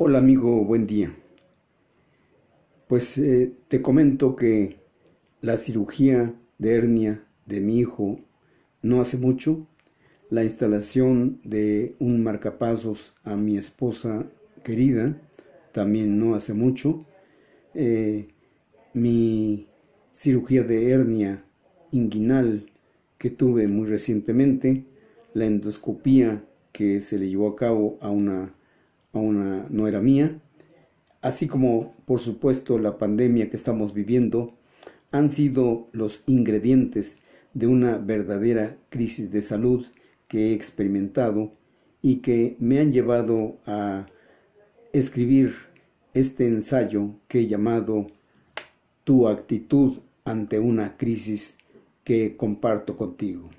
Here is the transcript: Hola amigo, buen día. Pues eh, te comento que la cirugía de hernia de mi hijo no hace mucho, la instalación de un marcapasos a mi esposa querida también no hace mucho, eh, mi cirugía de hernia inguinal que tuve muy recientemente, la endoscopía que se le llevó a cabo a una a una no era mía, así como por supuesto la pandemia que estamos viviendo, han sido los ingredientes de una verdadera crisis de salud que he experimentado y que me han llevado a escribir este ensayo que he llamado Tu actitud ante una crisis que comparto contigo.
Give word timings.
Hola 0.00 0.18
amigo, 0.18 0.64
buen 0.64 0.86
día. 0.86 1.12
Pues 2.86 3.18
eh, 3.18 3.52
te 3.66 3.82
comento 3.82 4.36
que 4.36 4.76
la 5.40 5.56
cirugía 5.56 6.36
de 6.56 6.74
hernia 6.76 7.26
de 7.46 7.60
mi 7.60 7.80
hijo 7.80 8.20
no 8.80 9.00
hace 9.00 9.16
mucho, 9.16 9.66
la 10.30 10.44
instalación 10.44 11.40
de 11.42 11.96
un 11.98 12.22
marcapasos 12.22 13.16
a 13.24 13.34
mi 13.34 13.58
esposa 13.58 14.24
querida 14.62 15.20
también 15.72 16.20
no 16.20 16.36
hace 16.36 16.54
mucho, 16.54 17.04
eh, 17.74 18.28
mi 18.94 19.66
cirugía 20.12 20.62
de 20.62 20.92
hernia 20.92 21.44
inguinal 21.90 22.70
que 23.18 23.30
tuve 23.30 23.66
muy 23.66 23.88
recientemente, 23.88 24.84
la 25.34 25.46
endoscopía 25.46 26.44
que 26.70 27.00
se 27.00 27.18
le 27.18 27.28
llevó 27.28 27.48
a 27.48 27.56
cabo 27.56 27.98
a 28.00 28.10
una 28.10 28.54
a 29.12 29.18
una 29.18 29.66
no 29.70 29.88
era 29.88 30.00
mía, 30.00 30.40
así 31.22 31.46
como 31.46 31.94
por 32.04 32.20
supuesto 32.20 32.78
la 32.78 32.98
pandemia 32.98 33.48
que 33.48 33.56
estamos 33.56 33.94
viviendo, 33.94 34.54
han 35.10 35.28
sido 35.30 35.88
los 35.92 36.24
ingredientes 36.26 37.22
de 37.54 37.66
una 37.66 37.98
verdadera 37.98 38.76
crisis 38.90 39.32
de 39.32 39.42
salud 39.42 39.86
que 40.28 40.50
he 40.50 40.54
experimentado 40.54 41.52
y 42.02 42.16
que 42.16 42.56
me 42.60 42.78
han 42.78 42.92
llevado 42.92 43.56
a 43.66 44.06
escribir 44.92 45.54
este 46.14 46.46
ensayo 46.46 47.14
que 47.26 47.40
he 47.40 47.46
llamado 47.46 48.06
Tu 49.04 49.28
actitud 49.28 49.98
ante 50.24 50.58
una 50.58 50.96
crisis 50.96 51.58
que 52.04 52.36
comparto 52.36 52.96
contigo. 52.96 53.50